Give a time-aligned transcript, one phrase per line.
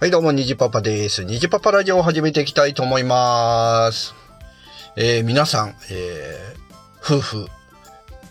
[0.00, 1.24] はい、どうも、にじパパです。
[1.24, 4.14] にじパパラジオを始めていきたいと思います。
[4.96, 7.46] えー皆さん、えー夫婦、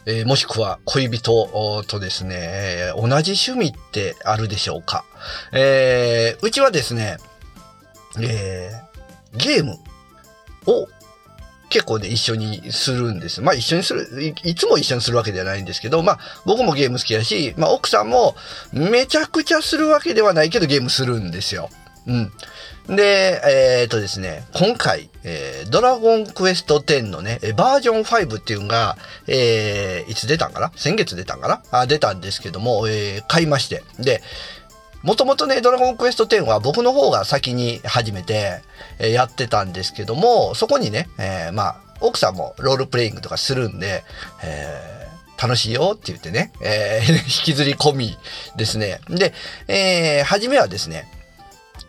[0.07, 5.05] えーもしくは恋人とですね、同じ趣味ってあるでしょうか。
[5.53, 7.17] えうちはですね、
[8.19, 8.71] え
[9.37, 9.73] ゲーム
[10.65, 10.87] を
[11.69, 13.41] 結構ね、一緒にするんです。
[13.41, 18.35] まあ一緒にするい、いつも一緒にするわけではないんですけど、まあ僕もゲーム好きだし、まあ奥さんも
[18.73, 21.69] めちゃくちゃするわけではないけどゲームするんですよ。
[22.07, 22.31] うん。
[22.95, 28.97] で、えーっとですね、今回、えードラゴンクエスト10のね、バージョン5っていうのが、
[29.27, 30.71] えーいつ出たんかな？
[30.75, 31.61] 先月出たんかな？
[31.69, 33.83] あ、出たんですけども、えー買いまして。
[33.99, 34.23] で、
[35.03, 38.61] もともとね、ドラゴンクエスト10は僕の方が先に始めて、
[38.99, 44.03] えやってたんですけども、そこにね、えーまあ、奥さんもロールプレイングとかするんで、
[44.43, 44.99] えー
[45.41, 48.17] 楽しいよって言ってね、えー 引きずり込み
[48.57, 48.99] ですね。
[49.07, 49.33] で、
[49.69, 51.07] えー初めはですね、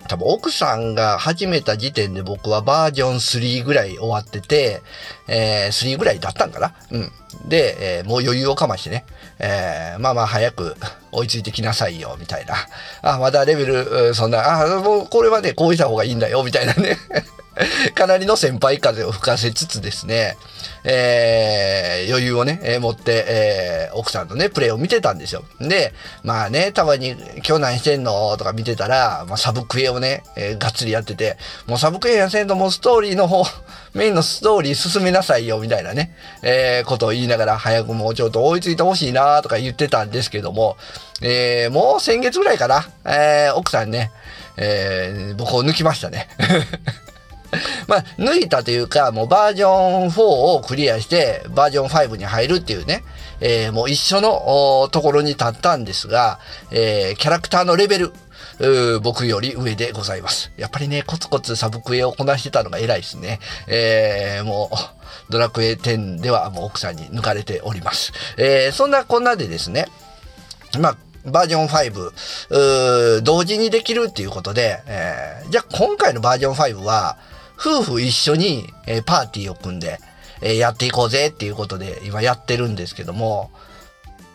[0.08, 4.82] 多分奥さんが始めた時点で僕はバージョン3ぐらい終わってて、
[5.28, 6.74] えー3ぐらいだったんかな？
[6.90, 7.12] うん。
[7.48, 9.04] で、えーもう余裕をかましてね、
[9.38, 10.76] えーまあまあ早く
[11.12, 12.54] 追いついてきなさいよ、みたいな。
[13.02, 16.96] あ、まだレベル、そんな、あ、もうこれはね、こうした方がいいんだよ、みたいなね。
[17.94, 20.36] かなりの先輩風を吹かせつつですね、
[20.84, 25.44] えー余裕をね、えー持って、えー奥さんのね、プレイを見てたんですよ。
[25.60, 27.10] で、まあね、たまに、
[27.46, 28.36] 今日何してんの？
[28.36, 31.36] とか見てたら、まあ、サブクエをね、えーがっつりやってて、
[31.66, 33.44] もうサブクエやせんともうストーリーの方、
[33.92, 40.76] メインのストーリー進めなさいよ、みたいなね、えーことを言いながら、早くもうちょっと追いついてほしいなとか言ってたんですけども、
[41.20, 44.10] えーもう先月ぐらいかな、えー奥さんね、
[44.56, 46.28] えー僕を抜きましたね。
[47.88, 53.02] まあ、抜いたというか、もうバージョン4をクリアして、バージョン5に入るっていうね、
[53.40, 56.38] えーもう一緒のところに立ったんですが、
[56.70, 58.12] えーキャラクターのレベル、
[59.00, 60.52] 僕より上でございます。
[60.56, 63.40] やっぱりね、コツコツサブクエをこなしてたのが偉いですね。
[63.66, 68.12] えーもう、ドラクエ10ではもう奥さんに抜かれております。
[68.36, 69.86] えーそんなこんなでですね、
[70.78, 77.16] まあ、バージョン5、同時にできるっていうことで、えーじゃあ今回のバージョン5は、
[77.60, 79.98] 夫婦一緒に、えーパーティーを組んで、
[80.40, 83.50] えーやっていこうぜっていうことで今やってるんですけども、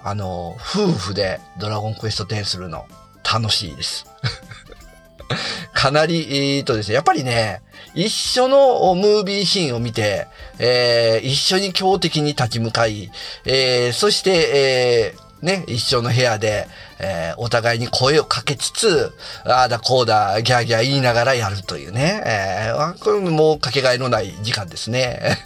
[0.03, 2.85] あの、夫婦でドラゴンクエスト10するの
[3.23, 4.05] 楽しいです。
[5.73, 6.27] かなり、
[6.57, 7.61] えーとですね、やっぱりね、
[7.95, 10.27] 一緒のムービーシーンを見て、
[10.59, 13.11] えー一緒に強敵に立ち向かい、
[13.45, 16.67] えーそして、えーね、一緒の部屋で、
[16.99, 19.13] えーお互いに声をかけつつ、
[19.45, 25.37] ああだこうだ、ギャーギャー言いながらやるというね、えーこれもうかけがえのない時間ですね。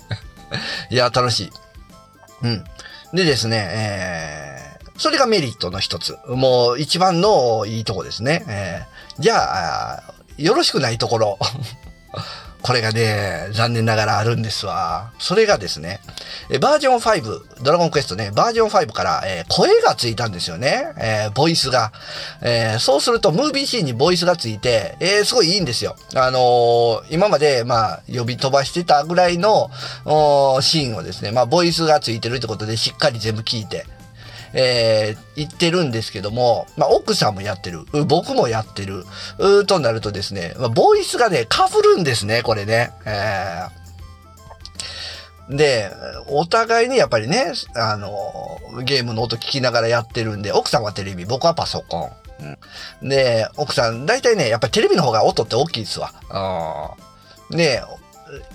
[0.89, 1.51] いや、楽しい。
[2.43, 2.63] うん。
[3.13, 6.17] でですね、えーそれがメリットの一つ。
[6.27, 8.43] もう一番のいいとこですね。
[8.47, 10.03] えーじゃあ、
[10.37, 11.39] よろしくないところ。
[12.61, 15.11] これがね、残念ながらあるんですわ。
[15.17, 16.01] それがですね、
[16.59, 20.93] バージョン5、ドラゴンクエストね、バージョン5から、えー声がついたんですよね。
[20.97, 21.91] えーボイスが。
[22.41, 25.95] えーそうすると、ムービーシーンにボイスがついて、えすごいいいんですよ。
[26.15, 29.71] あの今まで、まあ、呼び飛ばしてたぐらいの、
[30.61, 33.85] シーンをですね、まあ、ボイスがついてるってことで、しっかり全部聞いて、
[34.53, 37.85] えー言ってるんですけども、まあ、奥さんもやってる。
[38.05, 39.05] 僕もやってる。
[39.37, 42.91] うーとなるとですね、まあ、ボイスがね、被るんですね、これね。
[43.05, 43.79] えー
[45.49, 45.91] で、
[46.27, 48.11] お互いにやっぱりね、あの、
[48.83, 52.11] ゲームの音聞きながらやってるんで、奥さんはテレビ、僕はパソコ
[53.01, 53.09] ン。
[53.09, 56.13] で、奥さん、大体ね、やっぱりテレビの方が音って大きいですわ。
[57.51, 57.81] うんで、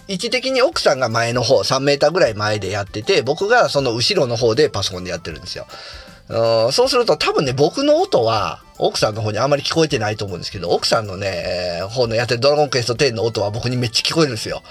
[0.08, 5.66] 位置的に奥さんが前の方、3メーターぐらい前でやってて、僕がその後ろの方でパソコンでやってるんですよ。
[6.28, 14.62] うんそうすると多分ね、僕の音は奥さんの方にあんまり聞こえてないと思うんですけど、奥さんのね、方のやってるドラゴンクエスト10の音は僕にめっちゃ聞こえるんですよ。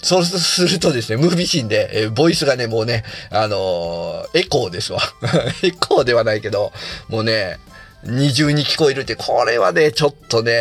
[0.00, 5.00] そうするとですね、ムービーシーンで、えボイスがね、もうね、あのーエコーですわ。
[5.62, 6.72] エコーではないけど、
[7.08, 7.58] もうね、
[8.04, 10.54] 二重に聞こえるって、これはね、ちょっとね、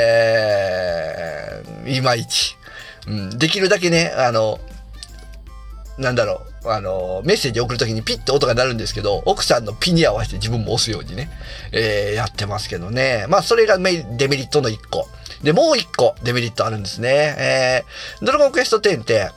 [1.86, 2.58] いまいち。
[3.12, 4.58] うん、できるだけね、あの、
[5.98, 11.30] なんだろう、あの、メッセージ送るときにピッと音が鳴るんですけど、奥さんのピに合わせて自分も押すようにね、
[11.74, 13.26] えーやってますけどね。
[13.28, 15.10] まあ、それがメデメリットの一個。
[15.44, 17.36] で、もう一個デメリットあるんですね。
[17.38, 19.30] えードラゴンクエスト10って、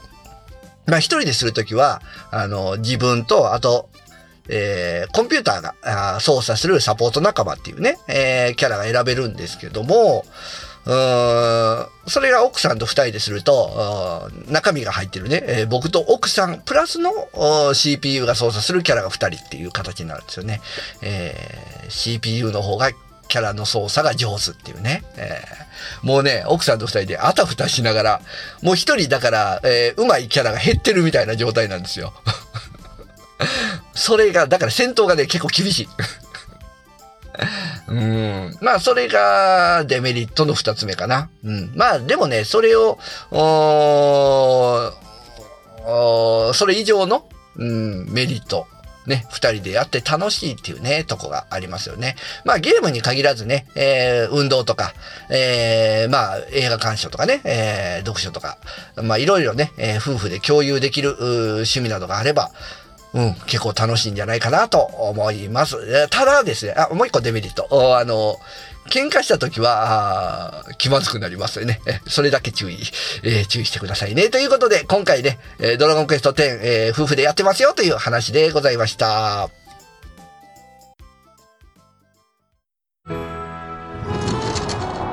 [0.85, 2.01] まあ、一人でするときは、
[2.31, 3.89] あの、自分と、あと、
[4.47, 10.23] えーコンピューターが操作するサポート仲間っていうね、えーキャラが選べるんですけども、
[10.85, 17.11] それが奥さんと二人ですると、中身が入ってるね、えー僕と奥さんプラスの
[17.73, 20.61] CPU が操作するキャラが二人っていう形になるんですよね。
[21.01, 22.91] えー CPU の方が
[23.27, 25.03] キャラの操作が上手っていうね。
[25.17, 28.21] えー、もうね、奥さんと二人であたふたしながら、
[28.61, 32.13] もう一人だから、えー、上手いキャラが減ってるみたいな状態なんですよ。
[33.93, 35.89] それが、だから戦闘がね、結構厳しい。
[37.87, 38.57] うん。
[38.61, 41.29] まあ、それがデメリットの二つ目かな。
[41.43, 41.71] うん。
[41.75, 42.97] まあ、でもね、それを、
[46.53, 47.27] それ以上の、
[47.57, 48.67] うん、メリット。
[49.07, 52.15] ね、二人でやって楽しいっていうね、とこがありますよね。
[52.43, 54.93] まあゲームに限らずね、えー、運動とか、
[55.29, 58.57] えー、まあ映画鑑賞とかね、えー、読書とか、
[59.03, 62.49] まあいろいろね、えー、夫婦で共有できる趣味などがあれば、
[63.15, 65.77] うん、結構楽しいんじゃないかなと思います。
[66.09, 67.97] ただですね、あ、もう一個デメリット。
[67.97, 68.37] あの、
[68.89, 71.79] 喧嘩した時は、気まずくなりますよね。
[72.07, 72.77] それだけ注意、
[73.23, 74.29] えー、注意してくださいね。
[74.29, 75.39] ということで、今回ね、
[75.79, 79.49] ドラゴンクエスト10、えー、夫婦でやってますよという話でございました。
[83.07, 83.09] お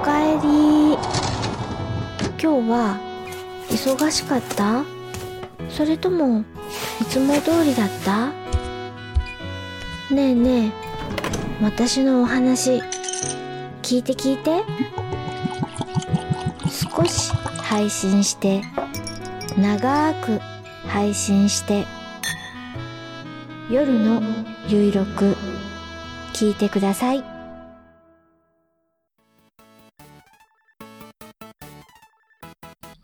[0.04, 0.98] かえり。
[2.42, 2.98] 今日は
[3.70, 5.01] 忙しかった？
[5.76, 6.44] それとも
[7.00, 8.28] いつも通りだった？
[10.14, 10.72] ねえねえ
[11.62, 12.82] 私のお話
[13.82, 14.62] 聞いて聞いて。
[16.94, 17.32] 少し
[17.62, 18.62] 配信して
[19.58, 20.40] 長く
[20.88, 21.86] 配信して
[23.70, 24.22] 夜の
[24.68, 25.36] ゆいろく
[26.34, 27.31] 聞いてください。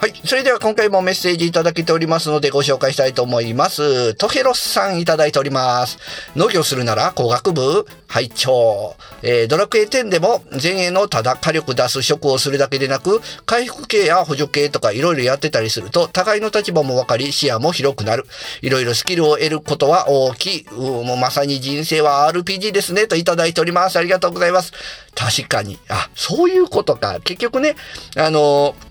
[0.00, 0.12] はい。
[0.24, 4.14] それでは今回もメッセージいただけておりますのでご紹介したいと思います。
[4.14, 5.98] トヘロスさんいただいております。
[6.36, 18.24] 農業するなら工学部拝聴えー、ドラクエ10でも前衛のただ火力出す職をするだけでなく、回復系や補助系とかいろいろやってたりすると、互いの立場も分かり、視野も広くなる。
[18.62, 20.66] いろいろスキルを得ることは大きい。
[20.70, 23.98] うもうまさに人生は RPG ですね、といただいております。
[23.98, 24.72] ありがとうございます。
[25.16, 25.76] 確かに。
[25.88, 27.18] あ、そういうことか。
[27.24, 27.74] 結局ね、
[28.16, 28.88] あのー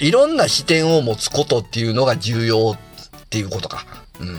[0.00, 3.84] いろんな視点を持つことっていうのが重要っていうことか。
[4.20, 4.38] うんうん。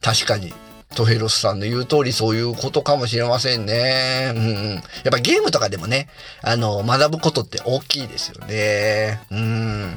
[0.00, 0.52] 確かに。
[0.94, 4.32] トヘロスさんの言う通りそういうことかもしれませんね。
[4.34, 4.74] うんうん。
[4.74, 6.08] やっぱゲームとかでもね、
[6.42, 9.20] あの、学ぶことって大きいですよね。
[9.30, 9.96] うん。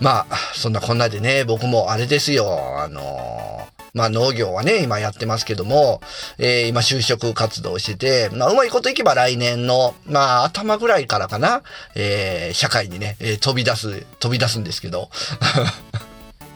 [0.00, 2.80] まあ、そんなこんなでね、僕もあれですよ。
[2.80, 3.61] あの、
[3.94, 6.00] まあ農業はね、今やってますけども、
[6.38, 11.62] えー、今就職活動してて、まあうまいこといけば来年の、まあ頭ぐらいからかな、
[11.94, 15.10] えー、社会にね、えー、飛び出す、飛び出すんですけど、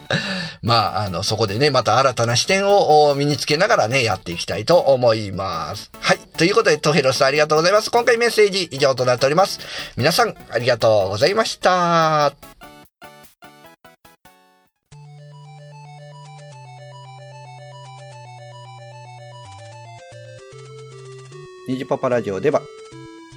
[0.61, 5.91] まあ、あの、そこでね、また新たな視点を身につけながらね、やっていきたいと思います。
[5.99, 6.19] はい。
[6.37, 7.91] ということで、トヘロスさんありがとうございます。
[7.91, 9.59] 今回メッセージ以上となっております。
[9.95, 12.56] 皆さん、ありがとうございました。
[21.67, 22.61] ニジパパラジオでは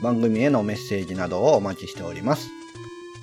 [0.01, 2.49] 番組へのメッセージなどをお待ちしております。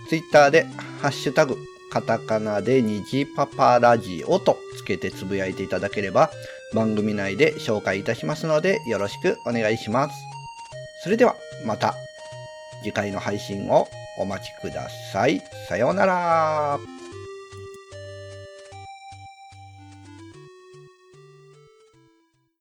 [0.10, 0.66] ツイッターで
[1.02, 1.58] ハッシュタグ
[1.90, 6.30] カタカナでニジパパラジオとつけてつぶやいていただければ
[6.74, 10.16] 番組内で紹介いたしますのでよろしくお願いします。
[11.04, 11.96] それではまた
[12.84, 13.88] 次回の配信を
[14.20, 15.42] お待ちください。
[15.70, 17.07] さようなら。